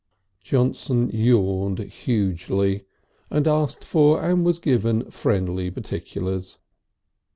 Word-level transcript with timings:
Johnson 0.41 1.11
yawned 1.13 1.77
hugely 1.77 2.85
and 3.29 3.47
asked 3.47 3.83
for 3.83 4.19
and 4.23 4.43
was 4.43 4.57
given 4.57 5.11
friendly 5.11 5.69
particulars. 5.69 6.57